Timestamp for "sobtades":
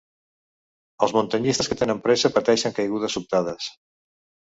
3.21-3.73